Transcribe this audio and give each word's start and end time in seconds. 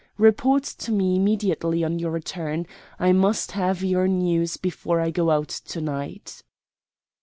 Report 0.17 0.63
to 0.63 0.91
me 0.91 1.15
immediately 1.15 1.83
on 1.83 1.99
your 1.99 2.09
return. 2.09 2.65
I 2.97 3.11
must 3.11 3.51
have 3.51 3.83
your 3.83 4.07
news 4.07 4.57
before 4.57 4.99
I 4.99 5.11
go 5.11 5.29
out 5.29 5.49
to 5.49 5.79
night." 5.79 6.41